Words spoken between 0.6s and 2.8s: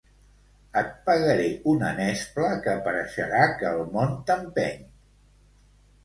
Et pegaré una nespla que